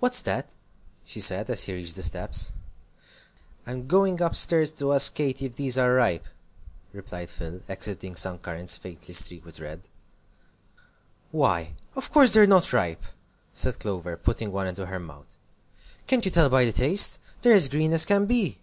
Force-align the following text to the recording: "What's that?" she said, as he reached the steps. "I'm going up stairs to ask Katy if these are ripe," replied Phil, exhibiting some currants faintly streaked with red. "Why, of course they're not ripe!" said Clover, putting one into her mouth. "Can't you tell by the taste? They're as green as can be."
"What's 0.00 0.20
that?" 0.22 0.50
she 1.04 1.20
said, 1.20 1.48
as 1.48 1.62
he 1.62 1.72
reached 1.72 1.94
the 1.94 2.02
steps. 2.02 2.54
"I'm 3.68 3.86
going 3.86 4.20
up 4.20 4.34
stairs 4.34 4.72
to 4.72 4.92
ask 4.92 5.14
Katy 5.14 5.46
if 5.46 5.54
these 5.54 5.78
are 5.78 5.94
ripe," 5.94 6.26
replied 6.92 7.30
Phil, 7.30 7.60
exhibiting 7.68 8.16
some 8.16 8.38
currants 8.40 8.76
faintly 8.76 9.14
streaked 9.14 9.44
with 9.44 9.60
red. 9.60 9.82
"Why, 11.30 11.74
of 11.94 12.10
course 12.10 12.32
they're 12.34 12.48
not 12.48 12.72
ripe!" 12.72 13.04
said 13.52 13.78
Clover, 13.78 14.16
putting 14.16 14.50
one 14.50 14.66
into 14.66 14.86
her 14.86 14.98
mouth. 14.98 15.36
"Can't 16.08 16.24
you 16.24 16.32
tell 16.32 16.48
by 16.50 16.64
the 16.64 16.72
taste? 16.72 17.20
They're 17.42 17.52
as 17.54 17.68
green 17.68 17.92
as 17.92 18.04
can 18.06 18.26
be." 18.26 18.58